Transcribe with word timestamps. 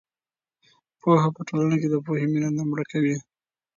پوهه 1.01 1.29
په 1.35 1.41
ټولنه 1.47 1.75
کې 1.81 1.87
د 1.91 1.95
پوهې 2.05 2.25
مینه 2.31 2.49
نه 2.57 2.63
مړه 2.69 2.85
کوي. 2.91 3.15